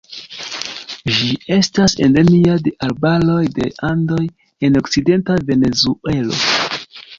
Ĝi 1.17 1.27
estas 1.55 1.95
endemia 2.05 2.55
de 2.69 2.73
arbaroj 2.89 3.45
de 3.59 3.69
Andoj 3.91 4.19
en 4.69 4.83
okcidenta 4.83 5.39
Venezuelo. 5.53 6.45